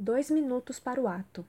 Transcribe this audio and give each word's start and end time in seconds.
Dois 0.00 0.30
minutos 0.30 0.78
para 0.78 1.00
o 1.00 1.08
ato. 1.08 1.44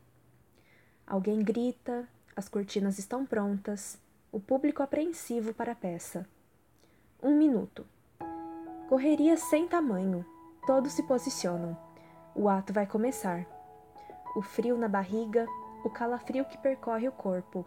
Alguém 1.06 1.44
grita, 1.44 2.10
as 2.36 2.50
cortinas 2.50 2.98
estão 2.98 3.24
prontas, 3.24 4.00
o 4.32 4.40
público 4.40 4.82
apreensivo 4.82 5.54
para 5.54 5.74
a 5.74 5.76
peça. 5.76 6.28
Um 7.22 7.38
minuto. 7.38 7.86
Correria 8.88 9.38
sem 9.38 9.68
tamanho. 9.68 10.26
Todos 10.66 10.94
se 10.94 11.04
posicionam. 11.04 11.78
O 12.34 12.50
ato 12.50 12.74
vai 12.74 12.88
começar. 12.88 13.46
O 14.36 14.42
frio 14.42 14.76
na 14.76 14.88
barriga, 14.88 15.46
o 15.86 15.90
calafrio 15.92 16.44
que 16.46 16.58
percorre 16.58 17.08
o 17.08 17.12
corpo. 17.12 17.64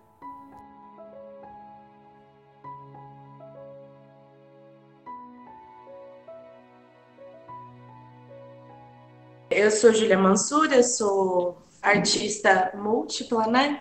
Eu 9.63 9.71
sou 9.71 9.95
Julia 9.95 10.19
Mansura, 10.19 10.83
sou 10.83 11.57
artista 11.81 12.73
múltipla, 12.75 13.47
né? 13.47 13.81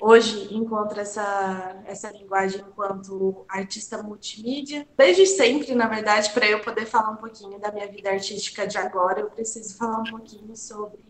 Hoje 0.00 0.54
encontro 0.54 0.98
essa, 0.98 1.82
essa 1.84 2.10
linguagem 2.10 2.62
enquanto 2.62 3.44
artista 3.46 4.02
multimídia. 4.02 4.88
Desde 4.96 5.26
sempre, 5.26 5.74
na 5.74 5.86
verdade, 5.86 6.30
para 6.30 6.46
eu 6.46 6.60
poder 6.60 6.86
falar 6.86 7.10
um 7.10 7.16
pouquinho 7.16 7.58
da 7.60 7.70
minha 7.70 7.86
vida 7.88 8.08
artística 8.08 8.66
de 8.66 8.78
agora, 8.78 9.20
eu 9.20 9.28
preciso 9.28 9.76
falar 9.76 9.98
um 9.98 10.04
pouquinho 10.04 10.56
sobre 10.56 11.04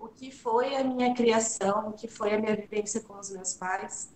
o 0.00 0.08
que 0.08 0.32
foi 0.32 0.74
a 0.74 0.82
minha 0.82 1.14
criação, 1.14 1.90
o 1.90 1.92
que 1.92 2.08
foi 2.08 2.34
a 2.34 2.38
minha 2.40 2.56
vivência 2.56 3.02
com 3.02 3.20
os 3.20 3.30
meus 3.30 3.54
pais. 3.54 4.12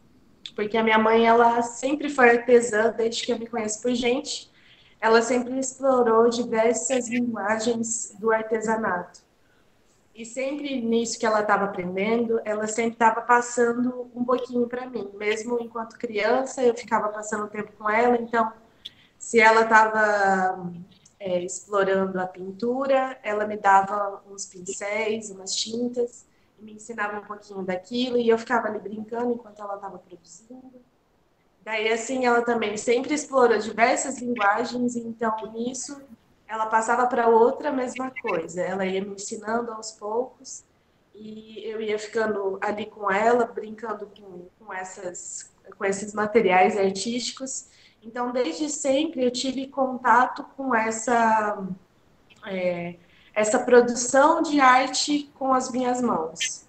Porque 0.57 0.77
a 0.77 0.83
minha 0.83 0.99
mãe, 0.99 1.29
ela 1.29 1.63
sempre 1.63 2.11
foi 2.11 2.29
artesã 2.29 2.91
desde 2.91 3.25
que 3.25 3.33
eu 3.33 3.39
me 3.39 3.47
conheço 3.47 3.81
por 3.81 3.95
gente 3.95 4.52
ela 5.03 5.21
sempre 5.21 5.59
explorou 5.59 6.31
diversas 6.31 7.09
linguagens 7.09 8.15
do 8.21 8.31
artesanato. 8.31 9.21
E 10.15 10.25
sempre 10.25 10.81
nisso 10.81 11.19
que 11.19 11.27
ela 11.27 11.41
estava 11.41 11.65
aprendendo, 11.65 12.41
ela 12.45 12.69
sempre 12.69 12.93
estava 12.93 13.21
passando 13.21 14.09
um 14.15 14.25
pouquinho 14.25 14.69
para 14.69 14.89
mim. 14.89 15.11
Mesmo 15.15 15.59
enquanto 15.61 15.99
criança, 15.99 16.63
eu 16.63 16.73
ficava 16.77 17.09
passando 17.09 17.49
tempo 17.49 17.73
com 17.77 17.91
ela. 17.91 18.17
Então, 18.17 18.53
se 19.19 19.41
ela 19.41 19.63
estava 19.63 20.71
é, 21.19 21.43
explorando 21.43 22.21
a 22.21 22.27
pintura, 22.27 23.19
ela 23.25 23.45
me 23.45 23.57
dava 23.57 24.23
uns 24.31 24.47
pincéis, 24.47 25.31
umas 25.31 25.57
tintas, 25.57 26.25
me 26.61 26.75
ensinava 26.75 27.19
um 27.19 27.25
pouquinho 27.25 27.63
daquilo. 27.65 28.19
E 28.19 28.29
eu 28.29 28.39
ficava 28.39 28.69
ali 28.69 28.79
brincando 28.79 29.33
enquanto 29.33 29.61
ela 29.61 29.75
estava 29.75 29.99
produzindo. 29.99 30.92
Daí, 31.65 31.93
assim, 31.93 32.27
ela 32.27 32.43
também 32.43 32.77
sempre 32.77 33.15
explorou 33.15 33.57
diversas 33.59 34.19
linguagens, 34.19 34.97
então, 34.97 35.37
nisso, 35.53 36.03
ela 36.49 36.67
passava 36.67 37.07
para 37.07 37.29
outra 37.29 37.73
mesma 37.73 38.13
coisa. 38.21 38.61
Ela 38.63 38.85
ia 38.85 39.03
me 39.03 39.15
ensinando 39.15 39.73
aos 39.73 39.93
poucos 39.93 40.65
e 41.15 41.63
eu 41.65 41.81
ia 41.81 41.99
ficando 41.99 42.59
ali 42.61 42.87
com 42.87 43.11
ela, 43.11 43.47
brincando 43.47 44.07
com, 44.07 44.49
com, 44.59 44.73
essas, 44.73 45.53
com 45.79 45.85
esses 45.85 46.13
materiais 46.13 46.77
artísticos. 46.77 47.69
Então, 48.03 48.33
desde 48.33 48.69
sempre, 48.69 49.25
eu 49.25 49.31
tive 49.31 49.69
contato 49.69 50.45
com 50.57 50.75
essa, 50.75 51.65
é, 52.47 52.97
essa 53.33 53.61
produção 53.61 54.43
de 54.43 54.59
arte 54.59 55.31
com 55.39 55.55
as 55.55 55.71
minhas 55.71 56.03
mãos. 56.03 56.67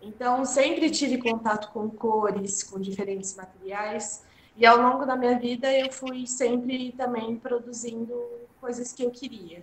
Então, 0.00 0.44
sempre 0.44 0.88
tive 0.88 1.18
contato 1.18 1.72
com 1.72 1.90
cores, 1.90 2.62
com 2.62 2.78
diferentes 2.78 3.34
materiais. 3.34 4.24
E 4.56 4.64
ao 4.64 4.80
longo 4.80 5.04
da 5.04 5.14
minha 5.14 5.38
vida 5.38 5.70
eu 5.70 5.92
fui 5.92 6.26
sempre 6.26 6.92
também 6.92 7.36
produzindo 7.36 8.14
coisas 8.58 8.90
que 8.90 9.02
eu 9.02 9.10
queria. 9.10 9.62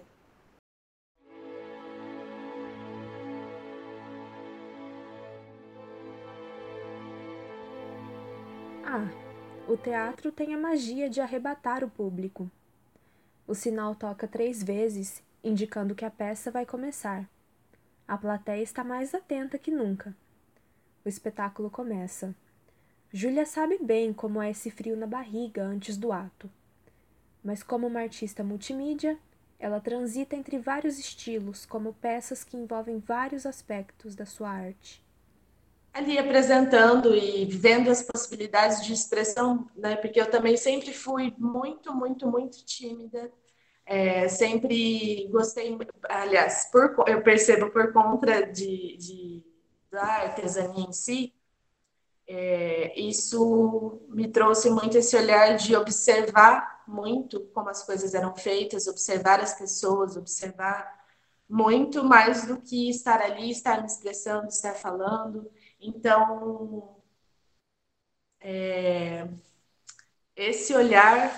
Ah, 8.86 9.10
o 9.68 9.76
teatro 9.76 10.32
tem 10.32 10.54
a 10.54 10.58
magia 10.58 11.10
de 11.10 11.20
arrebatar 11.20 11.84
o 11.84 11.90
público. 11.90 12.52
O 13.48 13.56
sinal 13.56 13.96
toca 13.96 14.28
três 14.28 14.62
vezes, 14.62 15.24
indicando 15.44 15.96
que 15.96 16.06
a 16.06 16.12
peça 16.12 16.52
vai 16.52 16.68
começar. 16.68 17.28
A 18.08 18.16
plateia 18.16 18.62
está 18.62 18.84
mais 18.84 19.16
atenta 19.16 19.58
que 19.58 19.72
nunca. 19.72 20.16
O 21.04 21.10
espetáculo 21.10 21.72
começa. 21.72 22.36
Júlia 23.14 23.46
sabe 23.46 23.78
bem 23.78 24.12
como 24.12 24.42
é 24.42 24.52
esse 24.52 24.70
frio 24.70 24.98
na 24.98 25.08
barriga 25.08 25.64
antes 25.64 25.96
do 25.96 26.12
ato. 26.12 26.52
Mas 27.44 27.64
como 27.64 27.88
uma 27.88 28.02
artista 28.02 28.44
multimídia, 28.44 29.20
ela 29.60 29.80
transita 29.82 30.36
entre 30.36 30.60
vários 30.60 31.00
estilos, 31.00 31.66
como 31.66 31.94
peças 31.96 32.44
que 32.44 32.58
envolvem 32.58 33.00
vários 33.00 33.46
aspectos 33.46 34.16
da 34.16 34.26
sua 34.26 34.50
arte. 34.50 35.04
Ali 35.94 36.18
apresentando 36.18 37.14
e 37.16 37.46
vendo 37.46 37.92
as 37.92 38.02
possibilidades 38.02 38.84
de 38.84 38.94
expressão, 38.94 39.70
né? 39.76 39.96
Porque 39.96 40.20
eu 40.20 40.30
também 40.30 40.58
sempre 40.58 40.92
fui 40.92 41.32
muito, 41.38 41.94
muito, 41.94 42.26
muito 42.28 42.66
tímida. 42.66 43.32
É, 43.86 44.28
sempre 44.30 45.28
gostei, 45.32 45.78
aliás, 46.10 46.70
por, 46.72 46.96
eu 47.08 47.22
percebo 47.24 47.72
por 47.72 47.94
conta 47.94 48.44
de, 48.48 48.98
de 48.98 49.44
da 49.92 50.04
artesania 50.04 50.86
em 50.88 50.94
si, 50.94 51.34
é, 52.36 53.00
isso 53.00 54.02
me 54.10 54.28
trouxe 54.28 54.68
muito 54.70 54.98
esse 54.98 55.16
olhar 55.16 55.56
de 55.56 55.76
observar 55.76 56.84
muito 56.88 57.42
como 57.54 57.70
as 57.70 57.84
coisas 57.84 58.16
eram 58.16 58.36
feitas, 58.36 58.88
observar 58.88 59.40
as 59.40 59.54
pessoas, 59.54 60.18
observar 60.18 61.06
muito 61.48 62.04
mais 62.04 62.48
do 62.48 62.60
que 62.60 62.90
estar 62.90 63.22
ali, 63.22 63.52
estar 63.52 63.82
me 63.82 63.86
expressando, 63.88 64.48
estar 64.48 64.74
falando. 64.74 65.52
Então, 65.80 66.98
é, 68.40 69.28
esse 70.36 70.74
olhar 70.76 71.32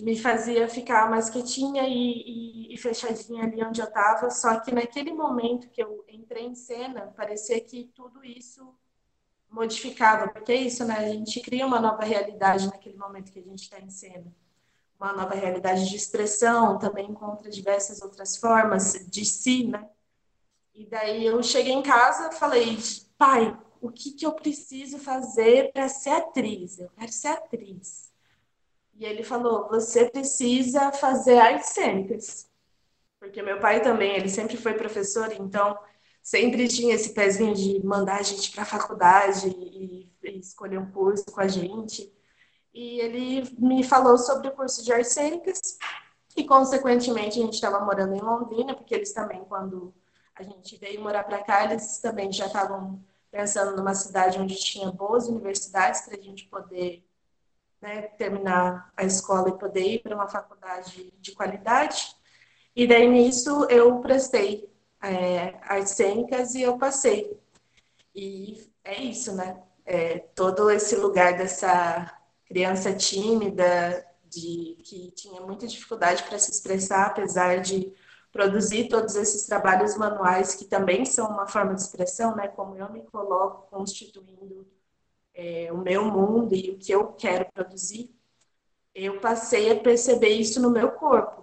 me 0.00 0.18
fazia 0.18 0.68
ficar 0.68 1.10
mais 1.10 1.30
quietinha 1.30 1.84
e, 1.88 2.68
e, 2.70 2.74
e 2.74 2.78
fechadinha 2.78 3.44
ali 3.44 3.64
onde 3.64 3.80
eu 3.80 3.86
estava. 3.88 4.30
Só 4.30 4.60
que 4.60 4.72
naquele 4.72 5.12
momento 5.14 5.70
que 5.70 5.82
eu 5.82 6.04
entrei 6.08 6.44
em 6.44 6.54
cena, 6.54 7.12
parecia 7.16 7.60
que 7.60 7.84
tudo 7.94 8.24
isso 8.24 8.74
modificava, 9.52 10.28
porque 10.28 10.52
é 10.52 10.56
isso, 10.56 10.84
né? 10.84 10.96
A 10.96 11.08
gente 11.08 11.40
cria 11.40 11.66
uma 11.66 11.78
nova 11.78 12.02
realidade 12.04 12.66
naquele 12.66 12.96
momento 12.96 13.30
que 13.30 13.38
a 13.38 13.42
gente 13.42 13.62
está 13.62 13.78
em 13.78 13.90
cena. 13.90 14.34
Uma 14.98 15.12
nova 15.12 15.34
realidade 15.34 15.88
de 15.88 15.96
expressão, 15.96 16.78
também 16.78 17.10
encontra 17.10 17.50
diversas 17.50 18.00
outras 18.00 18.36
formas 18.36 18.92
de 19.08 19.24
si, 19.24 19.66
né? 19.66 19.88
E 20.74 20.86
daí 20.86 21.26
eu 21.26 21.42
cheguei 21.42 21.72
em 21.72 21.82
casa 21.82 22.32
falei, 22.32 22.78
pai, 23.18 23.56
o 23.80 23.90
que, 23.90 24.12
que 24.12 24.24
eu 24.24 24.32
preciso 24.32 24.98
fazer 24.98 25.70
para 25.72 25.88
ser 25.88 26.10
atriz? 26.10 26.78
Eu 26.78 26.88
quero 26.96 27.12
ser 27.12 27.28
atriz. 27.28 28.10
E 28.94 29.04
ele 29.04 29.22
falou, 29.22 29.68
você 29.68 30.08
precisa 30.08 30.92
fazer 30.92 31.38
artes 31.38 31.70
cênicas. 31.70 32.48
Porque 33.18 33.42
meu 33.42 33.60
pai 33.60 33.82
também, 33.82 34.16
ele 34.16 34.28
sempre 34.28 34.56
foi 34.56 34.74
professor, 34.74 35.32
então 35.32 35.78
sempre 36.22 36.68
tinha 36.68 36.94
esse 36.94 37.12
pezinho 37.12 37.54
de 37.54 37.84
mandar 37.84 38.20
a 38.20 38.22
gente 38.22 38.52
para 38.52 38.62
a 38.62 38.66
faculdade 38.66 39.48
e, 39.48 40.10
e, 40.22 40.38
escolher 40.38 40.78
um 40.78 40.90
curso 40.90 41.24
com 41.26 41.40
a 41.40 41.48
gente. 41.48 42.12
E 42.72 43.00
ele 43.00 43.54
me 43.58 43.82
falou 43.82 44.16
sobre 44.16 44.48
o 44.48 44.52
curso 44.52 44.84
de 44.84 44.92
artes 44.92 45.12
cênicas 45.12 45.60
e, 46.36 46.44
consequentemente, 46.44 47.38
a 47.38 47.42
gente 47.42 47.54
estava 47.54 47.84
morando 47.84 48.14
em 48.14 48.20
Londrina, 48.20 48.74
porque 48.74 48.94
eles 48.94 49.12
também, 49.12 49.44
quando 49.44 49.92
a 50.34 50.42
gente 50.42 50.76
veio 50.78 51.02
morar 51.02 51.24
para 51.24 51.42
cá, 51.42 51.64
eles 51.64 51.98
também 51.98 52.32
já 52.32 52.46
estavam 52.46 53.02
pensando 53.30 53.76
numa 53.76 53.94
cidade 53.94 54.38
onde 54.38 54.54
tinha 54.56 54.90
boas 54.90 55.28
universidades 55.28 56.02
para 56.02 56.16
a 56.16 56.20
gente 56.20 56.46
poder 56.48 57.04
né, 57.80 58.02
terminar 58.02 58.92
a 58.96 59.04
escola 59.04 59.50
e 59.50 59.58
poder 59.58 59.86
ir 59.86 59.98
para 60.02 60.14
uma 60.14 60.28
faculdade 60.28 61.12
de 61.18 61.32
qualidade. 61.32 62.16
E 62.74 62.86
daí 62.86 63.08
nisso 63.08 63.66
eu 63.68 64.00
prestei 64.00 64.71
é, 65.02 65.86
cênicas 65.86 66.54
e 66.54 66.62
eu 66.62 66.78
passei. 66.78 67.38
E 68.14 68.70
é 68.84 69.02
isso, 69.02 69.34
né? 69.34 69.62
É, 69.84 70.18
todo 70.34 70.70
esse 70.70 70.96
lugar 70.96 71.36
dessa 71.36 72.18
criança 72.46 72.94
tímida, 72.94 74.06
de 74.32 74.78
que 74.84 75.10
tinha 75.12 75.40
muita 75.42 75.66
dificuldade 75.66 76.22
para 76.24 76.38
se 76.38 76.50
expressar, 76.50 77.06
apesar 77.06 77.60
de 77.60 77.92
produzir 78.30 78.88
todos 78.88 79.14
esses 79.14 79.44
trabalhos 79.44 79.96
manuais 79.96 80.54
que 80.54 80.64
também 80.64 81.04
são 81.04 81.28
uma 81.28 81.46
forma 81.46 81.74
de 81.74 81.82
expressão, 81.82 82.34
né? 82.34 82.48
Como 82.48 82.76
eu 82.76 82.90
me 82.90 83.02
coloco 83.02 83.68
constituindo 83.70 84.66
é, 85.34 85.70
o 85.72 85.78
meu 85.78 86.04
mundo 86.06 86.54
e 86.54 86.70
o 86.70 86.78
que 86.78 86.92
eu 86.92 87.12
quero 87.12 87.46
produzir, 87.52 88.10
eu 88.94 89.20
passei 89.20 89.70
a 89.70 89.80
perceber 89.80 90.30
isso 90.30 90.60
no 90.60 90.70
meu 90.70 90.92
corpo 90.92 91.41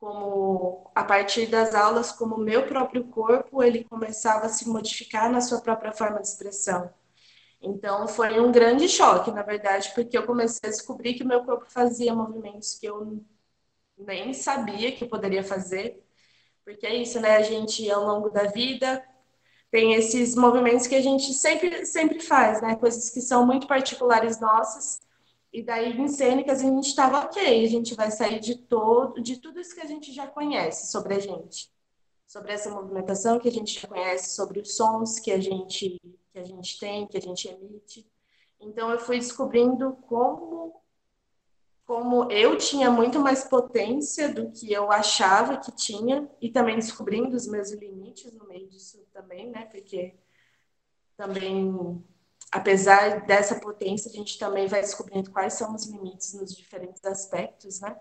como 0.00 0.90
a 0.94 1.04
partir 1.04 1.46
das 1.48 1.74
aulas, 1.74 2.12
como 2.12 2.36
o 2.36 2.40
meu 2.40 2.66
próprio 2.66 3.04
corpo 3.08 3.62
ele 3.62 3.84
começava 3.84 4.46
a 4.46 4.48
se 4.48 4.68
modificar 4.68 5.30
na 5.30 5.40
sua 5.42 5.60
própria 5.60 5.92
forma 5.92 6.20
de 6.20 6.28
expressão. 6.28 6.92
Então 7.62 8.08
foi 8.08 8.40
um 8.40 8.52
grande 8.52 8.88
choque, 8.88 9.30
na 9.30 9.42
verdade, 9.42 9.92
porque 9.94 10.16
eu 10.18 10.26
comecei 10.26 10.68
a 10.68 10.72
descobrir 10.72 11.14
que 11.14 11.22
o 11.24 11.28
meu 11.28 11.44
corpo 11.44 11.66
fazia 11.70 12.14
movimentos 12.14 12.74
que 12.78 12.86
eu 12.86 13.24
nem 13.98 14.32
sabia 14.34 14.92
que 14.92 15.04
eu 15.04 15.08
poderia 15.08 15.44
fazer. 15.44 16.02
Porque 16.64 16.86
é 16.86 16.94
isso, 16.96 17.20
né? 17.20 17.36
A 17.36 17.42
gente, 17.42 17.90
ao 17.90 18.04
longo 18.04 18.30
da 18.30 18.44
vida, 18.44 19.04
tem 19.70 19.94
esses 19.94 20.34
movimentos 20.36 20.86
que 20.86 20.94
a 20.96 21.02
gente 21.02 21.32
sempre, 21.34 21.86
sempre 21.86 22.20
faz, 22.20 22.62
né? 22.62 22.76
Coisas 22.76 23.10
que 23.10 23.20
são 23.20 23.46
muito 23.46 23.66
particulares 23.66 24.40
nossas. 24.40 25.00
E 25.52 25.62
daí, 25.62 25.98
em 25.98 26.08
cênicas, 26.08 26.60
a 26.60 26.64
gente 26.64 26.86
estava 26.86 27.20
ok, 27.20 27.64
a 27.64 27.68
gente 27.68 27.94
vai 27.94 28.10
sair 28.10 28.40
de 28.40 28.56
todo, 28.56 29.20
de 29.20 29.36
tudo 29.38 29.60
isso 29.60 29.74
que 29.74 29.80
a 29.80 29.86
gente 29.86 30.12
já 30.12 30.26
conhece 30.26 30.90
sobre 30.92 31.14
a 31.14 31.18
gente. 31.18 31.70
Sobre 32.26 32.52
essa 32.52 32.70
movimentação 32.70 33.40
que 33.40 33.48
a 33.48 33.52
gente 33.52 33.80
já 33.80 33.88
conhece, 33.88 34.34
sobre 34.36 34.60
os 34.60 34.76
sons 34.76 35.18
que 35.18 35.32
a 35.32 35.40
gente, 35.40 36.00
que 36.32 36.38
a 36.38 36.44
gente 36.44 36.78
tem, 36.78 37.06
que 37.06 37.16
a 37.16 37.20
gente 37.20 37.48
emite. 37.48 38.06
Então, 38.60 38.90
eu 38.90 38.98
fui 38.98 39.18
descobrindo 39.18 39.92
como 40.06 40.80
como 41.90 42.30
eu 42.30 42.56
tinha 42.56 42.88
muito 42.88 43.18
mais 43.18 43.42
potência 43.42 44.32
do 44.32 44.52
que 44.52 44.72
eu 44.72 44.92
achava 44.92 45.56
que 45.56 45.72
tinha, 45.72 46.30
e 46.40 46.48
também 46.48 46.76
descobrindo 46.76 47.34
os 47.34 47.48
meus 47.48 47.72
limites 47.72 48.32
no 48.32 48.46
meio 48.46 48.68
disso 48.68 49.04
também, 49.12 49.50
né? 49.50 49.64
Porque 49.64 50.14
também, 51.16 52.00
apesar 52.52 53.26
dessa 53.26 53.56
potência, 53.60 54.10
a 54.10 54.14
gente 54.14 54.38
também 54.38 54.66
vai 54.68 54.80
descobrindo 54.80 55.30
quais 55.30 55.54
são 55.54 55.74
os 55.74 55.86
limites 55.86 56.34
nos 56.34 56.54
diferentes 56.54 57.04
aspectos, 57.04 57.80
né? 57.80 57.96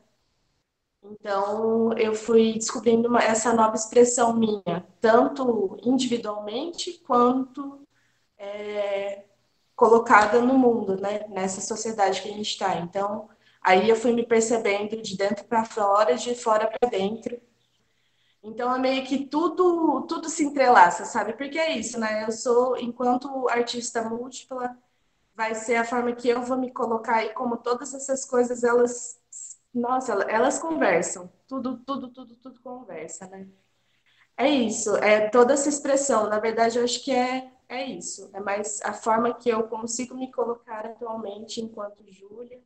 Então, 1.04 1.94
eu 1.98 2.14
fui 2.14 2.54
descobrindo 2.54 3.08
uma, 3.08 3.24
essa 3.24 3.54
nova 3.54 3.76
expressão 3.76 4.36
minha, 4.36 4.86
tanto 5.00 5.78
individualmente 5.84 6.94
quanto 7.08 7.88
é, 8.38 9.26
colocada 9.76 10.42
no 10.42 10.58
mundo, 10.58 11.00
né? 11.00 11.28
Nessa 11.30 11.62
sociedade 11.62 12.22
que 12.22 12.30
a 12.30 12.34
gente 12.34 12.52
está. 12.52 12.78
Então, 12.80 13.30
Aí 13.62 13.90
eu 13.90 13.96
fui 13.96 14.14
me 14.14 14.26
percebendo 14.26 15.02
de 15.02 15.18
dentro 15.18 15.46
para 15.46 15.66
fora, 15.66 16.16
de 16.16 16.34
fora 16.36 16.68
para 16.68 16.90
dentro. 16.90 17.40
Então 18.44 18.74
é 18.74 18.80
meio 18.80 19.06
que 19.06 19.26
tudo 19.28 20.06
tudo 20.08 20.30
se 20.30 20.44
entrelaça, 20.46 21.06
sabe? 21.06 21.34
Porque 21.34 21.60
é 21.60 21.78
isso, 21.78 22.00
né? 22.00 22.26
Eu 22.26 22.32
sou, 22.32 22.78
enquanto 22.78 23.50
artista 23.50 24.02
múltipla, 24.04 24.78
vai 25.36 25.56
ser 25.56 25.76
a 25.78 25.86
forma 25.86 26.14
que 26.14 26.30
eu 26.30 26.42
vou 26.44 26.58
me 26.58 26.72
colocar 26.72 27.24
e 27.26 27.34
como 27.34 27.58
todas 27.58 27.94
essas 27.94 28.26
coisas 28.26 28.64
elas 28.64 29.20
nossa, 29.74 30.14
elas 30.24 30.60
conversam. 30.60 31.32
Tudo, 31.48 31.78
tudo, 31.86 32.10
tudo, 32.10 32.36
tudo 32.38 32.60
conversa, 32.62 33.28
né? 33.28 33.48
É 34.38 34.48
isso, 34.50 34.96
é 34.98 35.30
toda 35.30 35.54
essa 35.54 35.70
expressão. 35.70 36.30
Na 36.30 36.40
verdade, 36.40 36.78
eu 36.80 36.84
acho 36.84 37.04
que 37.04 37.12
é, 37.12 37.52
é 37.68 37.86
isso. 37.86 38.30
É 38.34 38.40
mais 38.40 38.82
a 38.84 38.94
forma 38.94 39.34
que 39.34 39.50
eu 39.50 39.64
consigo 39.68 40.16
me 40.16 40.32
colocar 40.32 40.86
atualmente 40.86 41.62
enquanto 41.62 42.04
Júlia 42.12 42.62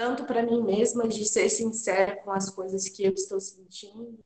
tanto 0.00 0.24
para 0.24 0.42
mim 0.42 0.62
mesma 0.62 1.06
de 1.06 1.26
ser 1.26 1.50
sincera 1.50 2.16
com 2.16 2.32
as 2.32 2.48
coisas 2.48 2.88
que 2.88 3.04
eu 3.04 3.12
estou 3.12 3.38
sentindo, 3.38 4.18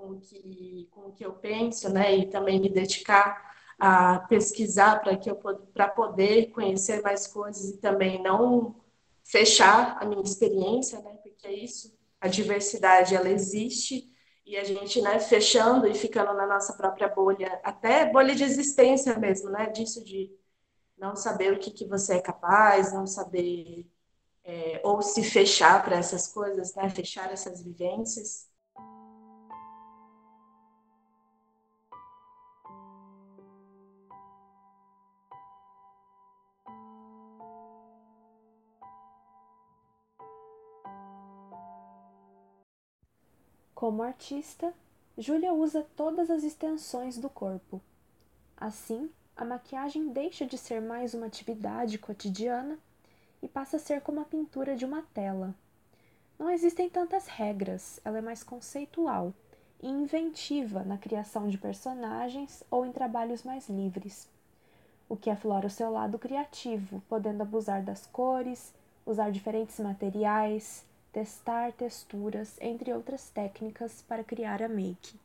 com 0.00 0.12
o 0.12 0.20
que, 0.20 0.88
com 0.90 1.00
o 1.08 1.12
que 1.12 1.24
eu 1.24 1.32
penso, 1.34 1.90
né? 1.92 2.16
E 2.16 2.30
também 2.30 2.60
me 2.60 2.68
dedicar 2.70 3.50
a 3.78 4.20
pesquisar 4.20 5.00
para 5.00 5.16
que 5.16 5.30
eu 5.30 5.36
para 5.36 5.88
poder 5.88 6.50
conhecer 6.50 7.02
mais 7.02 7.26
coisas 7.26 7.70
e 7.70 7.78
também 7.78 8.22
não 8.22 8.76
fechar 9.24 9.98
a 10.00 10.04
minha 10.06 10.22
experiência, 10.22 11.00
né? 11.00 11.14
Porque 11.22 11.46
é 11.46 11.52
isso, 11.52 11.96
a 12.20 12.28
diversidade 12.28 13.14
ela 13.14 13.28
existe 13.28 14.10
e 14.46 14.56
a 14.56 14.64
gente, 14.64 15.00
né, 15.00 15.20
fechando 15.20 15.86
e 15.86 15.94
ficando 15.94 16.34
na 16.34 16.46
nossa 16.46 16.72
própria 16.74 17.08
bolha, 17.08 17.60
até 17.62 18.10
bolha 18.10 18.34
de 18.34 18.42
existência 18.44 19.16
mesmo, 19.18 19.50
né? 19.50 19.66
Disso 19.70 20.04
de 20.04 20.30
não 20.98 21.16
saber 21.16 21.52
o 21.52 21.58
que, 21.58 21.70
que 21.70 21.86
você 21.86 22.14
é 22.14 22.20
capaz, 22.20 22.92
não 22.92 23.06
saber 23.06 23.86
é, 24.44 24.80
ou 24.84 25.00
se 25.02 25.22
fechar 25.22 25.82
para 25.84 25.96
essas 25.96 26.28
coisas, 26.28 26.74
né? 26.74 26.90
fechar 26.90 27.32
essas 27.32 27.62
vivências. 27.62 28.49
Como 43.80 44.02
artista, 44.02 44.74
Júlia 45.16 45.54
usa 45.54 45.86
todas 45.96 46.30
as 46.30 46.44
extensões 46.44 47.16
do 47.16 47.30
corpo. 47.30 47.80
Assim, 48.54 49.08
a 49.34 49.42
maquiagem 49.42 50.08
deixa 50.08 50.44
de 50.44 50.58
ser 50.58 50.82
mais 50.82 51.14
uma 51.14 51.24
atividade 51.24 51.96
cotidiana 51.96 52.78
e 53.42 53.48
passa 53.48 53.78
a 53.78 53.80
ser 53.80 54.02
como 54.02 54.20
a 54.20 54.26
pintura 54.26 54.76
de 54.76 54.84
uma 54.84 55.00
tela. 55.14 55.54
Não 56.38 56.50
existem 56.50 56.90
tantas 56.90 57.26
regras, 57.26 57.98
ela 58.04 58.18
é 58.18 58.20
mais 58.20 58.42
conceitual 58.42 59.32
e 59.82 59.88
inventiva 59.88 60.82
na 60.82 60.98
criação 60.98 61.48
de 61.48 61.56
personagens 61.56 62.62
ou 62.70 62.84
em 62.84 62.92
trabalhos 62.92 63.42
mais 63.44 63.66
livres, 63.66 64.28
o 65.08 65.16
que 65.16 65.30
aflora 65.30 65.68
o 65.68 65.70
seu 65.70 65.90
lado 65.90 66.18
criativo, 66.18 67.02
podendo 67.08 67.40
abusar 67.40 67.82
das 67.82 68.04
cores, 68.04 68.74
usar 69.06 69.32
diferentes 69.32 69.80
materiais, 69.80 70.84
testar 71.12 71.72
texturas, 71.72 72.56
entre 72.60 72.92
outras 72.92 73.30
técnicas 73.30 74.02
para 74.02 74.24
criar 74.24 74.62
a 74.62 74.68
make. 74.68 75.18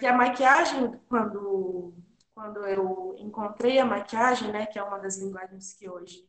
E 0.00 0.06
a 0.06 0.12
maquiagem, 0.12 0.98
quando 1.08 1.94
quando 2.34 2.66
eu 2.66 3.14
encontrei 3.18 3.78
a 3.78 3.86
maquiagem, 3.86 4.50
né, 4.50 4.66
que 4.66 4.78
é 4.78 4.82
uma 4.82 4.98
das 4.98 5.16
linguagens 5.18 5.72
que 5.72 5.88
hoje 5.88 6.28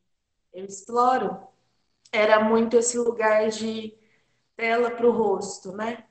eu 0.53 0.63
exploro, 0.63 1.47
era 2.12 2.44
muito 2.44 2.77
esse 2.77 2.97
lugar 2.97 3.50
de 3.50 3.98
tela 4.56 4.91
para 4.91 5.07
o 5.07 5.12
rosto, 5.12 5.71
né? 5.75 6.04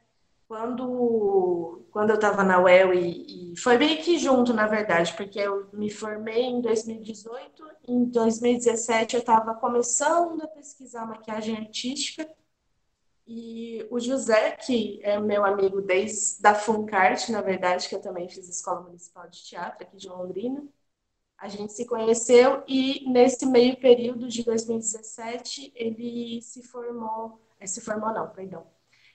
Quando, 0.55 1.85
quando 1.91 2.11
eu 2.11 2.15
estava 2.15 2.45
na 2.45 2.63
UEL 2.63 2.95
e, 2.95 3.55
e, 3.55 3.57
foi 3.59 3.77
meio 3.77 4.01
que 4.01 4.17
junto, 4.21 4.55
na 4.55 4.69
verdade, 4.69 5.13
porque 5.17 5.37
eu 5.41 5.69
me 5.73 5.91
formei 5.91 6.45
em 6.45 6.61
2018, 6.61 7.65
em 7.89 8.05
2017 8.05 9.17
eu 9.17 9.21
estava 9.21 9.57
começando 9.57 10.41
a 10.45 10.47
pesquisar 10.47 11.07
maquiagem 11.07 11.57
artística 11.57 12.29
e 13.27 13.85
o 13.91 13.99
José, 13.99 14.53
que 14.53 15.01
é 15.03 15.19
meu 15.19 15.45
amigo 15.45 15.83
desde 15.83 16.41
da 16.41 16.55
Funcart, 16.55 17.31
na 17.31 17.41
verdade, 17.41 17.89
que 17.89 17.97
eu 17.97 18.01
também 18.01 18.29
fiz 18.29 18.49
Escola 18.49 18.83
Municipal 18.83 19.29
de 19.29 19.43
Teatro 19.43 19.85
aqui 19.85 19.97
de 19.97 20.09
Londrina, 20.09 20.63
a 21.37 21.49
gente 21.49 21.73
se 21.73 21.85
conheceu 21.85 22.63
e 22.69 23.11
nesse 23.11 23.45
meio 23.45 23.77
período 23.77 24.29
de 24.29 24.45
2017 24.45 25.73
ele 25.75 26.41
se 26.43 26.63
formou, 26.63 27.41
eh, 27.59 27.67
se 27.67 27.81
formou 27.81 28.13
não, 28.13 28.31
perdão. 28.31 28.74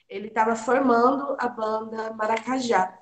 Ele 0.10 0.28
estava 0.28 0.56
formando 0.56 1.36
a 1.40 1.48
banda 1.48 2.12
Maracajá. 2.14 3.00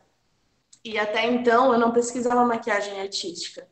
E 0.84 0.98
até 1.00 1.26
então 1.26 1.74
eu 1.74 1.80
não 1.80 1.92
pesquisava 1.92 2.46
maquiagem 2.46 3.00
artística. 3.00 3.68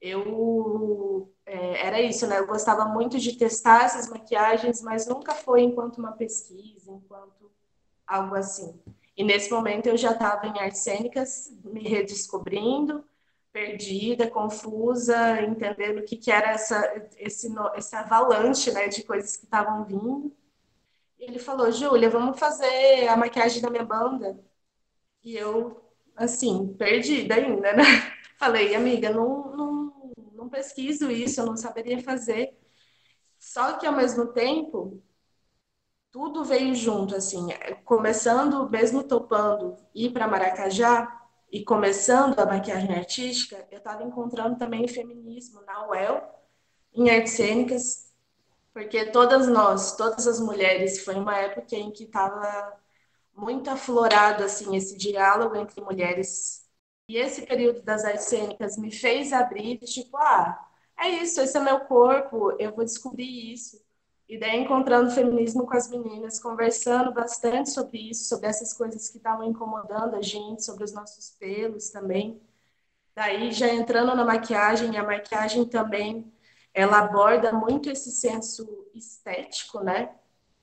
Eu 0.00 1.32
é, 1.46 1.86
era 1.86 2.00
isso, 2.00 2.26
né? 2.26 2.38
Eu 2.38 2.46
gostava 2.46 2.84
muito 2.86 3.18
de 3.18 3.36
testar 3.36 3.84
essas 3.84 4.08
maquiagens, 4.08 4.80
mas 4.82 5.06
nunca 5.06 5.34
foi 5.34 5.62
enquanto 5.62 5.98
uma 5.98 6.12
pesquisa, 6.12 6.90
enquanto 6.92 7.50
algo 8.06 8.34
assim. 8.34 8.80
E 9.16 9.24
nesse 9.24 9.50
momento 9.50 9.86
eu 9.86 9.96
já 9.96 10.12
estava 10.12 10.46
em 10.46 10.58
artes 10.58 10.80
cênicas, 10.80 11.52
me 11.64 11.82
redescobrindo, 11.82 13.04
perdida, 13.52 14.30
confusa, 14.30 15.42
entendendo 15.42 15.98
o 15.98 16.04
que, 16.04 16.16
que 16.16 16.30
era 16.30 16.52
essa, 16.52 17.10
esse, 17.18 17.52
esse 17.76 17.96
avalanche 17.96 18.72
né, 18.72 18.88
de 18.88 19.04
coisas 19.04 19.36
que 19.36 19.44
estavam 19.44 19.84
vindo. 19.84 20.34
Ele 21.22 21.38
falou, 21.38 21.70
Júlia, 21.70 22.10
vamos 22.10 22.38
fazer 22.38 23.06
a 23.08 23.16
maquiagem 23.16 23.62
da 23.62 23.70
minha 23.70 23.84
banda. 23.84 24.38
E 25.24 25.36
eu, 25.36 25.82
assim, 26.16 26.74
perdida 26.74 27.36
ainda, 27.36 27.72
né? 27.74 27.84
Falei, 28.38 28.74
amiga, 28.74 29.10
não, 29.10 29.56
não 29.56 30.12
não 30.34 30.48
pesquiso 30.50 31.10
isso, 31.10 31.40
eu 31.40 31.46
não 31.46 31.56
saberia 31.56 32.02
fazer. 32.02 32.58
Só 33.38 33.78
que 33.78 33.86
ao 33.86 33.94
mesmo 33.96 34.28
tempo, 34.32 35.02
tudo 36.10 36.44
veio 36.44 36.74
junto, 36.74 37.14
assim, 37.16 37.48
começando, 37.84 38.68
mesmo 38.70 39.02
topando 39.02 39.76
ir 39.94 40.12
para 40.12 40.28
Maracajá 40.28 41.20
e 41.50 41.64
começando 41.64 42.38
a 42.38 42.46
maquiagem 42.46 42.94
artística, 42.94 43.66
eu 43.70 43.78
estava 43.78 44.04
encontrando 44.04 44.58
também 44.58 44.86
feminismo 44.86 45.62
na 45.62 45.88
UEL, 45.88 46.22
em 46.94 47.10
artes 47.10 47.32
cênicas, 47.32 48.11
porque 48.72 49.06
todas 49.06 49.48
nós, 49.48 49.96
todas 49.96 50.26
as 50.26 50.40
mulheres, 50.40 51.04
foi 51.04 51.14
uma 51.16 51.36
época 51.38 51.76
em 51.76 51.90
que 51.92 52.04
estava 52.04 52.78
muito 53.34 53.70
aflorado 53.70 54.44
assim 54.44 54.76
esse 54.76 54.96
diálogo 54.96 55.56
entre 55.56 55.80
mulheres 55.80 56.66
e 57.08 57.16
esse 57.16 57.42
período 57.46 57.82
das 57.82 58.04
artes 58.04 58.26
cênicas 58.26 58.76
me 58.78 58.90
fez 58.92 59.32
abrir, 59.32 59.78
tipo, 59.80 60.16
ah, 60.16 60.68
é 60.98 61.08
isso, 61.08 61.40
esse 61.40 61.56
é 61.56 61.60
meu 61.60 61.80
corpo, 61.80 62.52
eu 62.58 62.74
vou 62.74 62.84
descobrir 62.84 63.52
isso. 63.52 63.82
E 64.28 64.38
daí 64.38 64.60
encontrando 64.60 65.10
feminismo 65.10 65.66
com 65.66 65.76
as 65.76 65.88
meninas, 65.90 66.40
conversando 66.40 67.12
bastante 67.12 67.70
sobre 67.70 67.98
isso, 68.10 68.24
sobre 68.24 68.46
essas 68.48 68.72
coisas 68.72 69.10
que 69.10 69.18
estavam 69.18 69.44
incomodando 69.44 70.14
a 70.16 70.22
gente, 70.22 70.64
sobre 70.64 70.84
os 70.84 70.92
nossos 70.92 71.30
pelos 71.38 71.90
também. 71.90 72.40
Daí 73.14 73.52
já 73.52 73.68
entrando 73.68 74.14
na 74.14 74.24
maquiagem, 74.24 74.96
a 74.96 75.02
maquiagem 75.04 75.66
também, 75.66 76.31
ela 76.74 76.98
aborda 76.98 77.52
muito 77.52 77.90
esse 77.90 78.10
senso 78.10 78.86
estético, 78.94 79.80
né? 79.80 80.14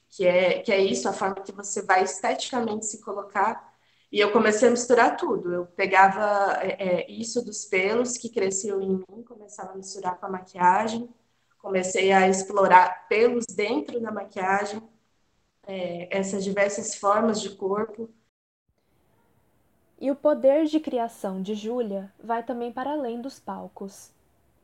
que 0.09 0.25
é, 0.25 0.59
que 0.61 0.71
é 0.71 0.79
isso, 0.79 1.07
a 1.07 1.13
forma 1.13 1.35
que 1.35 1.51
você 1.51 1.81
vai 1.81 2.03
esteticamente 2.03 2.85
se 2.85 3.01
colocar. 3.01 3.69
E 4.11 4.19
eu 4.19 4.31
comecei 4.31 4.67
a 4.67 4.71
misturar 4.71 5.15
tudo. 5.17 5.53
Eu 5.53 5.65
pegava 5.67 6.57
é, 6.61 7.01
é 7.01 7.11
isso 7.11 7.43
dos 7.45 7.65
pelos 7.65 8.17
que 8.17 8.29
cresciam 8.29 8.81
em 8.81 8.97
mim, 9.07 9.23
começava 9.23 9.73
a 9.73 9.75
misturar 9.75 10.19
com 10.19 10.25
a 10.25 10.29
maquiagem, 10.29 11.09
comecei 11.59 12.11
a 12.11 12.27
explorar 12.27 13.07
pelos 13.07 13.45
dentro 13.45 13.99
da 14.01 14.11
maquiagem, 14.11 14.81
é, 15.67 16.07
essas 16.17 16.43
diversas 16.43 16.95
formas 16.95 17.39
de 17.41 17.51
corpo. 17.51 18.09
E 20.01 20.09
o 20.09 20.15
poder 20.15 20.65
de 20.65 20.79
criação 20.79 21.41
de 21.41 21.53
Júlia 21.53 22.11
vai 22.23 22.41
também 22.41 22.71
para 22.71 22.93
além 22.93 23.21
dos 23.21 23.39
palcos. 23.39 24.11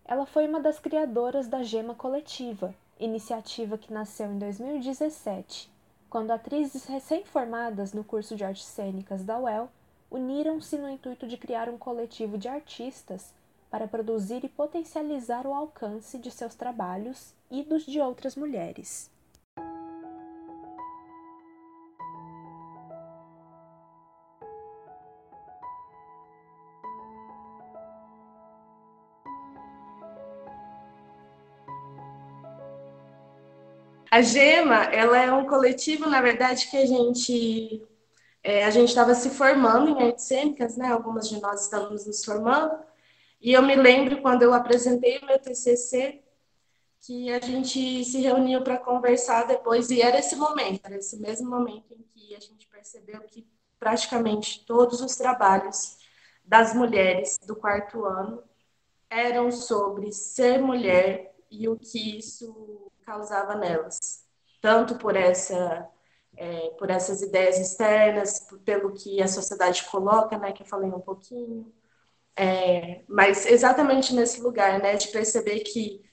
Ela 0.08 0.28
foi 0.28 0.48
uma 0.48 0.60
das 0.60 0.80
criadoras 0.80 1.48
da 1.48 1.64
Gema 1.64 1.96
Coletiva, 1.96 2.76
iniciativa 3.00 3.76
que 3.76 3.92
nasceu 3.92 4.32
em 4.32 4.38
2017, 4.38 5.68
quando 6.12 6.30
atrizes 6.30 6.86
recém-formadas 6.86 7.92
no 7.92 8.04
curso 8.04 8.36
de 8.36 8.44
artes 8.44 8.66
cênicas 8.66 9.24
da 9.24 9.40
UEL 9.40 9.68
uniram-se 10.12 10.78
no 10.78 10.88
intuito 10.88 11.28
de 11.28 11.38
criar 11.38 11.68
um 11.70 11.78
coletivo 11.78 12.38
de 12.38 12.48
artistas 12.48 13.34
para 13.72 13.88
produzir 13.88 14.46
e 14.46 14.50
potencializar 14.50 15.48
o 15.48 15.54
alcance 15.54 16.20
de 16.20 16.30
seus 16.30 16.54
trabalhos 16.54 17.34
e 17.50 17.64
dos 17.64 17.84
de 17.84 18.00
outras 18.00 18.36
mulheres. 18.36 19.10
A 34.16 34.22
Gema, 34.22 34.86
ela 34.86 35.18
é 35.18 35.30
um 35.30 35.46
coletivo, 35.46 36.10
na 36.10 36.22
verdade, 36.22 36.70
que 36.70 36.78
a 36.78 36.86
gente 36.86 37.86
é, 38.42 38.64
a 38.64 38.70
gente 38.70 38.88
estava 38.88 39.14
se 39.14 39.30
formando 39.30 39.90
em 39.90 40.08
artes 40.08 40.24
cênicas, 40.24 40.78
né? 40.78 40.88
Algumas 40.88 41.28
de 41.28 41.42
nós 41.42 41.64
estávamos 41.64 42.06
nos 42.08 42.24
formando. 42.24 42.82
E 43.42 43.52
eu 43.52 43.62
me 43.62 43.76
lembro 43.76 44.22
quando 44.22 44.42
eu 44.44 44.54
apresentei 44.54 45.18
o 45.18 45.26
meu 45.26 45.38
TCC 45.38 46.24
que 47.02 47.30
a 47.30 47.42
gente 47.42 48.06
se 48.06 48.22
reuniu 48.22 48.64
para 48.64 48.78
conversar 48.78 49.48
depois 49.48 49.90
e 49.90 50.02
era 50.02 50.18
esse 50.18 50.38
momento, 50.38 50.86
era 50.86 50.96
esse 50.96 51.20
mesmo 51.20 51.50
momento 51.50 51.94
em 51.94 52.02
que 52.14 52.34
a 52.36 52.40
gente 52.40 52.70
percebeu 52.70 53.20
que 53.24 53.46
praticamente 53.78 54.66
todos 54.66 55.02
os 55.02 55.18
trabalhos 55.18 55.98
das 56.42 56.74
mulheres 56.74 57.38
do 57.46 57.54
quarto 57.54 58.06
ano 58.06 58.42
eram 59.10 59.52
sobre 59.52 60.14
ser 60.14 60.62
mulher 60.62 61.36
e 61.52 61.68
o 61.68 61.78
que 61.78 62.18
isso 62.18 62.86
causava 63.06 63.56
nelas, 63.56 64.26
tanto 64.62 64.98
por 64.98 65.16
essa 65.16 65.90
é, 66.38 66.70
por 66.72 66.90
essas 66.90 67.22
ideias 67.22 67.58
externas, 67.60 68.48
pelo 68.66 68.94
que 68.94 69.22
a 69.22 69.28
sociedade 69.28 69.86
coloca, 69.86 70.38
né, 70.38 70.52
que 70.52 70.64
eu 70.64 70.68
falei 70.68 70.90
um 70.90 71.00
pouquinho, 71.00 71.74
é, 72.36 73.04
mas 73.08 73.46
exatamente 73.46 74.14
nesse 74.14 74.42
lugar, 74.42 74.80
né, 74.82 74.96
de 74.98 75.08
perceber 75.10 75.62
que 75.62 76.04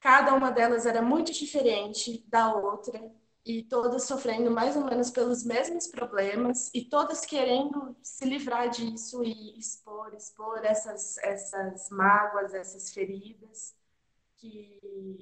cada 0.00 0.34
uma 0.34 0.50
delas 0.50 0.86
era 0.86 1.02
muito 1.02 1.32
diferente 1.32 2.24
da 2.28 2.54
outra 2.54 3.00
e 3.44 3.62
todas 3.62 4.04
sofrendo 4.04 4.50
mais 4.50 4.76
ou 4.76 4.84
menos 4.84 5.10
pelos 5.10 5.44
mesmos 5.44 5.86
problemas 5.86 6.70
e 6.74 6.84
todas 6.84 7.24
querendo 7.24 7.96
se 8.02 8.24
livrar 8.24 8.68
disso 8.68 9.22
e 9.24 9.58
expor, 9.58 10.12
expor 10.14 10.64
essas 10.64 11.16
essas 11.18 11.88
mágoas, 11.90 12.52
essas 12.54 12.92
feridas 12.92 13.74
que 14.36 14.78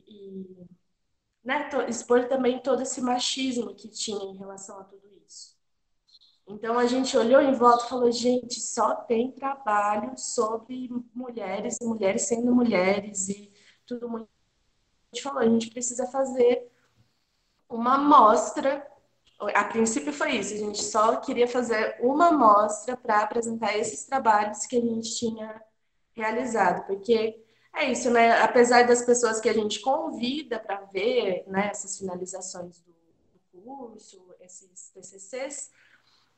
e, 0.06 0.66
né, 1.44 1.68
expor 1.88 2.26
também 2.26 2.58
todo 2.60 2.82
esse 2.82 3.00
machismo 3.00 3.74
que 3.74 3.88
tinha 3.88 4.24
em 4.24 4.36
relação 4.36 4.78
a 4.78 4.84
tudo 4.84 5.06
isso. 5.26 5.54
Então 6.46 6.78
a 6.78 6.86
gente 6.86 7.16
olhou 7.16 7.40
em 7.40 7.52
volta 7.52 7.84
e 7.84 7.88
falou, 7.88 8.10
gente, 8.10 8.60
só 8.60 8.94
tem 8.96 9.30
trabalho 9.32 10.16
sobre 10.16 10.90
mulheres, 11.14 11.78
mulheres 11.82 12.22
sendo 12.22 12.54
mulheres 12.54 13.28
e 13.28 13.52
tudo 13.86 14.08
muito. 14.08 14.28
A 15.12 15.14
gente 15.14 15.22
falou, 15.22 15.40
a 15.40 15.48
gente 15.48 15.70
precisa 15.70 16.06
fazer 16.06 16.70
uma 17.68 17.94
amostra. 17.96 18.86
A 19.54 19.64
princípio 19.64 20.12
foi 20.12 20.36
isso, 20.36 20.54
a 20.54 20.58
gente 20.58 20.82
só 20.82 21.16
queria 21.16 21.46
fazer 21.46 21.98
uma 22.00 22.28
amostra 22.28 22.96
para 22.96 23.20
apresentar 23.20 23.76
esses 23.76 24.04
trabalhos 24.06 24.64
que 24.64 24.76
a 24.76 24.80
gente 24.80 25.14
tinha 25.16 25.62
realizado, 26.14 26.86
porque 26.86 27.43
é 27.74 27.90
isso, 27.90 28.10
né? 28.10 28.40
Apesar 28.40 28.86
das 28.86 29.02
pessoas 29.02 29.40
que 29.40 29.48
a 29.48 29.52
gente 29.52 29.80
convida 29.80 30.58
para 30.58 30.80
ver 30.92 31.44
né, 31.46 31.68
essas 31.70 31.98
finalizações 31.98 32.80
do, 32.80 32.92
do 33.32 33.62
curso, 33.62 34.24
esses 34.40 34.90
TCCs, 34.90 35.70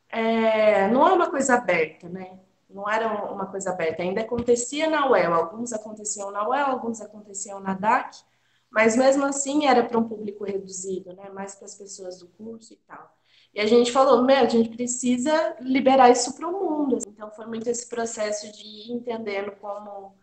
é, 0.08 0.88
não 0.88 1.06
é 1.06 1.12
uma 1.12 1.30
coisa 1.30 1.54
aberta, 1.54 2.08
né? 2.08 2.38
Não 2.68 2.88
era 2.88 3.32
uma 3.32 3.46
coisa 3.46 3.70
aberta. 3.70 4.02
Ainda 4.02 4.22
acontecia 4.22 4.88
na 4.88 5.08
UEL, 5.10 5.34
alguns 5.34 5.72
aconteciam 5.72 6.30
na 6.30 6.48
UEL, 6.48 6.66
alguns 6.66 7.00
aconteciam 7.00 7.60
na 7.60 7.74
DAC, 7.74 8.16
mas 8.70 8.96
mesmo 8.96 9.24
assim 9.24 9.66
era 9.66 9.84
para 9.84 9.98
um 9.98 10.08
público 10.08 10.44
reduzido, 10.44 11.12
né? 11.14 11.28
Mais 11.30 11.54
para 11.54 11.66
as 11.66 11.74
pessoas 11.74 12.18
do 12.18 12.28
curso 12.28 12.72
e 12.72 12.76
tal. 12.86 13.14
E 13.54 13.60
a 13.60 13.66
gente 13.66 13.90
falou, 13.90 14.22
meu, 14.22 14.36
a 14.36 14.48
gente 14.48 14.68
precisa 14.70 15.56
liberar 15.60 16.10
isso 16.10 16.34
para 16.34 16.46
o 16.46 16.52
mundo. 16.52 16.98
Então 17.06 17.30
foi 17.30 17.46
muito 17.46 17.68
esse 17.68 17.88
processo 17.88 18.50
de 18.52 18.62
ir 18.62 18.92
entendendo 18.92 19.52
como 19.52 20.14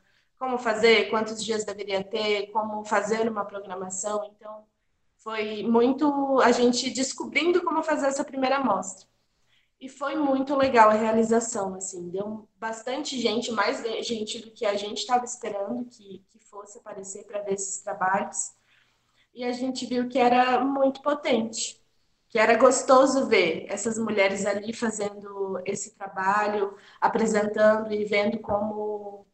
como 0.43 0.57
fazer, 0.57 1.09
quantos 1.09 1.41
dias 1.41 1.63
deveria 1.63 2.03
ter, 2.03 2.47
como 2.47 2.83
fazer 2.83 3.29
uma 3.29 3.45
programação. 3.45 4.25
Então, 4.25 4.65
foi 5.15 5.63
muito 5.63 6.41
a 6.41 6.51
gente 6.51 6.89
descobrindo 6.89 7.63
como 7.63 7.81
fazer 7.81 8.07
essa 8.07 8.25
primeira 8.25 8.57
amostra. 8.57 9.07
E 9.79 9.87
foi 9.87 10.17
muito 10.17 10.53
legal 10.53 10.89
a 10.89 10.95
realização, 10.95 11.75
assim, 11.75 12.09
deu 12.09 12.45
bastante 12.57 13.17
gente, 13.17 13.53
mais 13.53 13.81
gente 14.05 14.39
do 14.39 14.51
que 14.51 14.65
a 14.65 14.75
gente 14.75 14.97
estava 14.97 15.23
esperando 15.23 15.85
que, 15.85 16.21
que 16.27 16.39
fosse 16.39 16.77
aparecer 16.77 17.23
para 17.23 17.41
ver 17.41 17.53
esses 17.53 17.77
trabalhos. 17.81 18.51
E 19.33 19.45
a 19.45 19.53
gente 19.53 19.85
viu 19.85 20.09
que 20.09 20.19
era 20.19 20.59
muito 20.59 21.01
potente, 21.01 21.81
que 22.27 22.37
era 22.37 22.57
gostoso 22.57 23.27
ver 23.27 23.65
essas 23.69 23.97
mulheres 23.97 24.45
ali 24.45 24.73
fazendo 24.73 25.61
esse 25.65 25.95
trabalho, 25.95 26.75
apresentando 26.99 27.93
e 27.93 28.03
vendo 28.03 28.39
como 28.39 29.25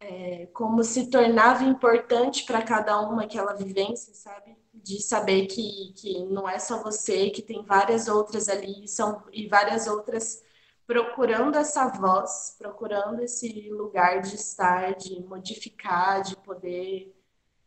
é, 0.00 0.46
como 0.46 0.82
se 0.82 1.10
tornava 1.10 1.62
importante 1.64 2.44
para 2.44 2.62
cada 2.62 2.98
uma 3.00 3.24
aquela 3.24 3.52
vivência, 3.52 4.14
sabe? 4.14 4.56
De 4.72 5.00
saber 5.02 5.46
que, 5.46 5.92
que 5.94 6.24
não 6.24 6.48
é 6.48 6.58
só 6.58 6.82
você, 6.82 7.28
que 7.30 7.42
tem 7.42 7.62
várias 7.62 8.08
outras 8.08 8.48
ali, 8.48 8.88
são, 8.88 9.22
e 9.30 9.46
várias 9.46 9.86
outras 9.86 10.42
procurando 10.86 11.56
essa 11.56 11.86
voz, 11.86 12.56
procurando 12.58 13.22
esse 13.22 13.70
lugar 13.70 14.22
de 14.22 14.34
estar, 14.34 14.96
de 14.96 15.20
modificar, 15.22 16.22
de 16.22 16.36
poder, 16.38 17.14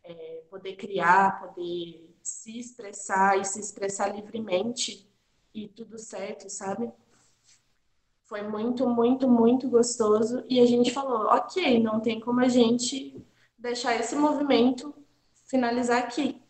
é, 0.02 0.42
poder 0.50 0.76
criar, 0.76 1.40
poder 1.40 2.14
se 2.22 2.58
expressar 2.58 3.38
e 3.38 3.44
se 3.44 3.60
expressar 3.60 4.08
livremente 4.08 5.08
e 5.54 5.68
tudo 5.68 5.98
certo, 5.98 6.50
sabe? 6.50 6.92
Foi 8.24 8.42
muito, 8.42 8.88
muito, 8.88 9.28
muito 9.28 9.68
gostoso. 9.68 10.44
E 10.48 10.60
a 10.60 10.66
gente 10.66 10.90
falou: 10.90 11.26
ok, 11.26 11.82
não 11.82 12.00
tem 12.00 12.18
como 12.20 12.40
a 12.40 12.48
gente 12.48 13.22
deixar 13.58 13.96
esse 13.96 14.16
movimento 14.16 14.94
finalizar 15.46 16.02
aqui. 16.02 16.40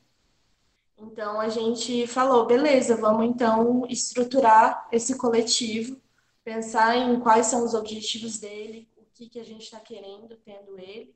Então 0.96 1.40
a 1.40 1.48
gente 1.48 2.06
falou: 2.06 2.46
beleza, 2.46 2.96
vamos 2.96 3.26
então 3.26 3.84
estruturar 3.88 4.88
esse 4.92 5.16
coletivo, 5.18 6.00
pensar 6.44 6.96
em 6.96 7.20
quais 7.20 7.46
são 7.46 7.64
os 7.64 7.74
objetivos 7.74 8.38
dele, 8.38 8.88
o 8.96 9.04
que, 9.12 9.28
que 9.28 9.40
a 9.40 9.44
gente 9.44 9.62
está 9.62 9.80
querendo 9.80 10.36
tendo 10.44 10.78
ele. 10.78 11.14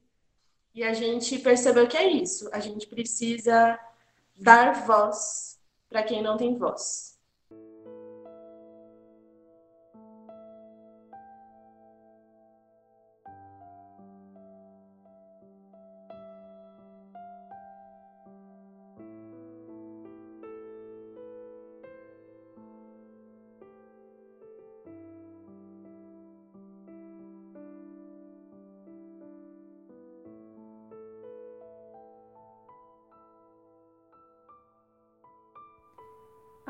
E 0.75 0.83
a 0.83 0.93
gente 0.93 1.39
percebeu 1.39 1.87
que 1.87 1.97
é 1.97 2.11
isso: 2.11 2.49
a 2.53 2.61
gente 2.61 2.87
precisa 2.87 3.79
dar 4.37 4.87
voz 4.87 5.59
para 5.89 6.03
quem 6.03 6.23
não 6.23 6.37
tem 6.37 6.57
voz. 6.57 7.18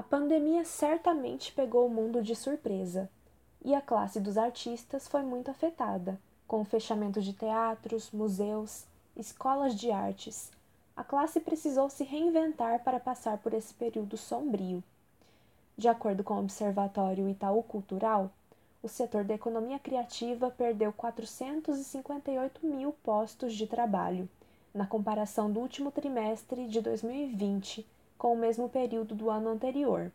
Pandemia 0.08 0.64
certamente 0.64 1.52
pegou 1.52 1.86
o 1.86 1.90
mundo 1.90 2.22
de 2.22 2.34
surpresa, 2.34 3.10
e 3.62 3.74
a 3.74 3.80
classe 3.80 4.18
dos 4.18 4.38
artistas 4.38 5.06
foi 5.06 5.22
muito 5.22 5.50
afetada, 5.50 6.18
com 6.46 6.62
o 6.62 6.64
fechamento 6.64 7.20
de 7.20 7.34
teatros, 7.34 8.10
museus, 8.10 8.86
escolas 9.14 9.74
de 9.74 9.90
artes, 9.90 10.50
a 10.96 11.04
classe 11.04 11.40
precisou 11.40 11.90
se 11.90 12.04
reinventar 12.04 12.82
para 12.82 12.98
passar 12.98 13.36
por 13.38 13.52
esse 13.52 13.74
período 13.74 14.16
sombrio. 14.16 14.82
De 15.76 15.88
acordo 15.88 16.24
com 16.24 16.34
o 16.34 16.40
Observatório 16.40 17.28
Itaú 17.28 17.62
Cultural, 17.62 18.30
o 18.82 18.88
setor 18.88 19.24
da 19.24 19.34
economia 19.34 19.78
criativa 19.78 20.50
perdeu 20.50 20.90
458 20.92 22.66
mil 22.66 22.92
postos 23.04 23.54
de 23.54 23.66
trabalho, 23.66 24.28
na 24.74 24.86
comparação 24.86 25.52
do 25.52 25.60
último 25.60 25.92
trimestre 25.92 26.66
de 26.66 26.80
2020 26.80 27.86
com 28.18 28.34
o 28.34 28.37
mesmo 28.37 28.68
período 28.68 29.14
do 29.14 29.30
ano 29.30 29.48
anterior. 29.48 30.12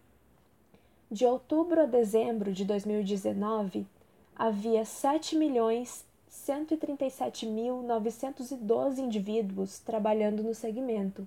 De 1.09 1.25
outubro 1.25 1.81
a 1.81 1.85
dezembro 1.85 2.51
de 2.51 2.65
2019, 2.65 3.87
havia 4.35 4.83
7 4.83 5.33
milhões 5.35 6.03
137.912 6.29 8.97
indivíduos 8.97 9.79
trabalhando 9.79 10.43
no 10.43 10.53
segmento. 10.53 11.25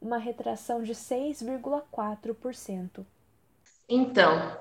uma 0.00 0.16
retração 0.18 0.82
de 0.82 0.94
6,4%. 0.94 3.04
Então, 3.88 4.56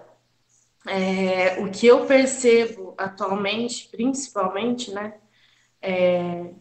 é, 0.87 1.59
o 1.61 1.71
que 1.71 1.87
eu 1.87 2.05
percebo 2.05 2.93
atualmente, 2.97 3.89
principalmente, 3.89 4.91
né, 4.91 5.19
é, 5.81 6.53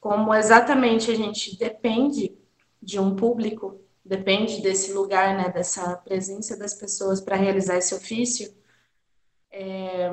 como 0.00 0.34
exatamente 0.34 1.10
a 1.10 1.14
gente 1.14 1.56
depende 1.58 2.36
de 2.82 2.98
um 2.98 3.14
público, 3.14 3.80
depende 4.04 4.60
desse 4.60 4.92
lugar, 4.92 5.36
né, 5.36 5.48
dessa 5.50 5.96
presença 5.96 6.56
das 6.56 6.74
pessoas 6.74 7.20
para 7.20 7.36
realizar 7.36 7.76
esse 7.76 7.94
ofício, 7.94 8.52
é, 9.50 10.10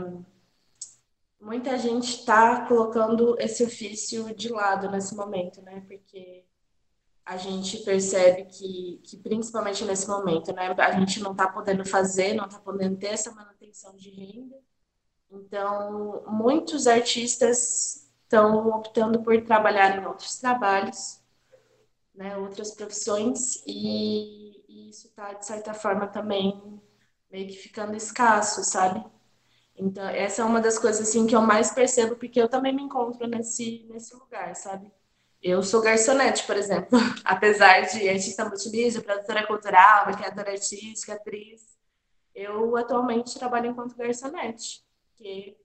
muita 1.40 1.78
gente 1.78 2.20
está 2.20 2.66
colocando 2.68 3.36
esse 3.40 3.64
ofício 3.64 4.36
de 4.36 4.50
lado 4.50 4.92
nesse 4.92 5.16
momento, 5.16 5.62
né, 5.62 5.84
porque 5.88 6.44
a 7.26 7.38
gente 7.38 7.78
percebe 7.80 8.46
que, 8.46 9.02
que 9.04 9.18
principalmente 9.18 9.86
nesse 9.86 10.08
momento, 10.08 10.54
né, 10.54 10.74
a 10.78 10.92
gente 11.00 11.20
não 11.20 11.32
está 11.32 11.48
podendo 11.48 11.86
fazer, 11.86 12.34
não 12.34 12.46
está 12.46 12.60
podendo 12.60 12.98
ter 12.98 13.08
essa 13.08 13.32
manutenção 13.32 13.96
de 13.96 14.10
renda, 14.10 14.56
então 15.32 16.24
muitos 16.28 16.88
artistas 16.88 18.10
estão 18.24 18.68
optando 18.70 19.22
por 19.24 19.40
trabalhar 19.44 19.98
em 19.98 20.06
outros 20.06 20.38
trabalhos, 20.40 21.22
né, 22.14 22.38
outras 22.38 22.72
profissões, 22.72 23.64
e, 23.66 24.64
e 24.68 24.90
isso 24.90 25.08
está, 25.08 25.34
de 25.34 25.46
certa 25.46 25.74
forma, 25.74 26.08
também 26.08 26.82
meio 27.32 27.48
que 27.48 27.56
ficando 27.58 27.96
escasso, 27.96 28.64
sabe? 28.64 29.04
Então, 29.76 30.08
essa 30.10 30.42
é 30.42 30.46
uma 30.46 30.60
das 30.60 30.78
coisas 30.78 31.08
assim 31.08 31.26
que 31.26 31.36
eu 31.36 31.42
mais 31.42 31.72
percebo, 31.72 32.16
porque 32.18 32.42
eu 32.42 32.50
também 32.50 32.76
me 32.76 32.84
encontro 32.84 33.26
nesse, 33.28 33.86
nesse 33.90 34.14
lugar, 34.16 34.56
sabe? 34.56 34.92
Eu 35.42 35.64
sou 35.64 35.82
garçonete, 35.82 36.46
por 36.46 36.58
exemplo, 36.58 37.00
apesar 37.24 37.82
de 37.82 38.10
artista 38.10 38.46
multimídia, 38.46 39.02
produtora 39.02 39.48
cultural, 39.48 40.06
maquiadora 40.06 40.52
artística, 40.52 41.14
atriz, 41.14 41.62
eu 42.36 42.76
atualmente 42.76 43.38
trabalho 43.38 43.72
enquanto 43.72 43.96
garçonete, 43.96 44.84
que 45.16 45.58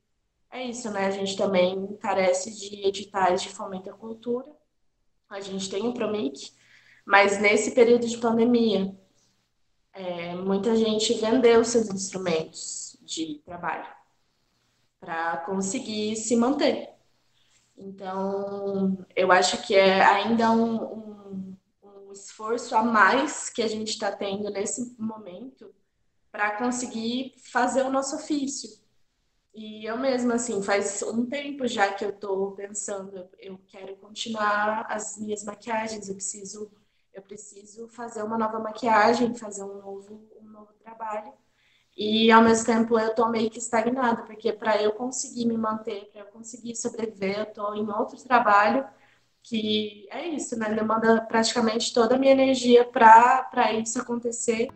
é 0.50 0.64
isso, 0.64 0.90
né? 0.93 1.07
A 1.07 1.11
gente 1.11 1.37
também 1.37 1.97
carece 1.97 2.50
de 2.54 2.87
editais 2.87 3.43
de 3.43 3.49
fomento 3.49 3.90
à 3.90 3.93
cultura. 3.93 4.49
A 5.28 5.40
gente 5.40 5.69
tem 5.69 5.88
o 5.88 5.93
Promic, 5.93 6.52
mas 7.04 7.40
nesse 7.40 7.73
período 7.73 8.07
de 8.07 8.19
pandemia, 8.19 8.97
é, 9.93 10.35
muita 10.37 10.76
gente 10.76 11.14
vendeu 11.14 11.64
seus 11.64 11.88
instrumentos 11.88 12.97
de 13.02 13.43
trabalho 13.45 13.87
para 15.00 15.38
conseguir 15.38 16.16
se 16.16 16.37
manter. 16.37 16.93
Então, 17.76 19.04
eu 19.16 19.33
acho 19.33 19.62
que 19.66 19.75
é 19.75 20.00
ainda 20.02 20.50
um, 20.50 20.76
um, 20.83 21.57
um 21.83 22.12
esforço 22.12 22.76
a 22.76 22.83
mais 22.83 23.50
que 23.50 23.63
a 23.63 23.69
gente 23.69 23.91
está 23.91 24.13
tendo 24.13 24.50
nesse 24.50 24.95
momento 24.99 25.75
para 26.30 26.56
conseguir 26.56 27.34
fazer 27.52 27.82
o 27.82 27.91
nosso 27.91 28.17
ofício. 28.17 28.71
E 29.54 29.84
eu 29.89 29.97
mesma, 29.97 30.34
assim, 30.34 30.63
faz 30.63 31.00
um 31.02 31.26
tempo 31.26 31.67
já 31.67 31.93
que 31.95 32.04
eu 32.04 32.10
estou 32.10 32.52
pensando, 32.52 33.28
eu 33.39 33.58
quero 33.69 33.97
continuar 33.97 34.87
as 34.91 35.17
minhas 35.19 35.45
maquiagens, 35.45 36.08
eu 36.08 36.15
preciso, 36.15 36.73
eu 37.13 37.23
preciso 37.23 37.89
fazer 37.89 38.25
uma 38.25 38.37
nova 38.37 38.58
maquiagem, 38.58 39.34
fazer 39.37 39.63
um 39.63 39.78
novo, 39.80 40.28
um 40.41 40.45
novo 40.49 40.73
trabalho. 40.82 41.32
E 41.97 42.30
ao 42.33 42.43
mesmo 42.43 42.67
tempo 42.67 42.99
eu 42.99 43.09
estou 43.09 43.28
meio 43.28 43.50
que 43.50 43.59
estagnada, 43.59 44.23
porque 44.25 44.52
para 44.52 44.83
eu 44.83 44.93
conseguir 44.93 45.47
me 45.47 45.57
manter, 45.57 46.11
para 46.13 46.23
eu 46.23 46.26
conseguir 46.26 46.75
sobreviver, 46.76 47.39
eu 47.39 47.45
estou 47.45 47.75
em 47.76 47.89
outro 47.91 48.17
trabalho 48.23 48.87
que 49.43 50.09
é 50.11 50.26
isso, 50.28 50.59
né? 50.59 50.75
Demanda 50.75 51.21
praticamente 51.26 51.93
toda 51.93 52.17
a 52.17 52.19
minha 52.19 52.33
energia 52.33 52.85
para 52.85 53.73
isso 53.75 54.00
acontecer. 54.00 54.69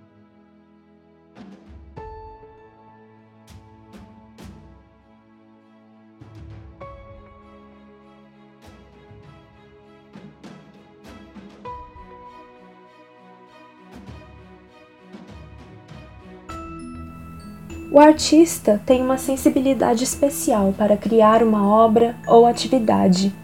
O 17.98 18.00
artista 18.00 18.80
tem 18.86 19.02
uma 19.02 19.18
sensibilidade 19.18 20.04
especial 20.04 20.72
para 20.78 20.96
criar 20.96 21.42
uma 21.42 21.66
obra 21.66 22.14
ou 22.28 22.46
atividade. 22.46 23.34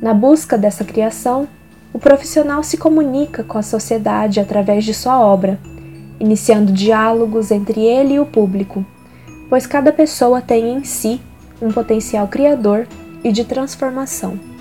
Na 0.00 0.14
busca 0.14 0.56
dessa 0.56 0.84
criação, 0.84 1.48
o 1.92 1.98
profissional 1.98 2.62
se 2.62 2.76
comunica 2.76 3.42
com 3.42 3.58
a 3.58 3.62
sociedade 3.62 4.38
através 4.38 4.84
de 4.84 4.94
sua 4.94 5.18
obra, 5.18 5.58
iniciando 6.20 6.70
diálogos 6.70 7.50
entre 7.50 7.80
ele 7.80 8.14
e 8.14 8.20
o 8.20 8.24
público, 8.24 8.86
pois 9.48 9.66
cada 9.66 9.92
pessoa 9.92 10.40
tem 10.40 10.76
em 10.76 10.84
si 10.84 11.20
um 11.60 11.72
potencial 11.72 12.28
criador 12.28 12.86
e 13.24 13.32
de 13.32 13.44
transformação. 13.44 14.51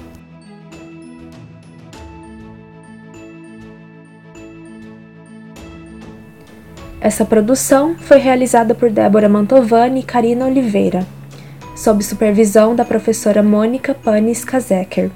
Essa 7.01 7.25
produção 7.25 7.95
foi 7.97 8.19
realizada 8.19 8.75
por 8.75 8.91
Débora 8.91 9.27
Mantovani 9.27 10.01
e 10.01 10.03
Karina 10.03 10.45
Oliveira, 10.45 11.03
sob 11.75 12.03
supervisão 12.03 12.75
da 12.75 12.85
professora 12.85 13.41
Mônica 13.41 13.95
Panis 13.95 14.45
Kazeker, 14.45 15.09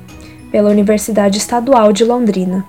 pela 0.51 0.71
Universidade 0.71 1.37
Estadual 1.37 1.93
de 1.93 2.03
Londrina. 2.03 2.65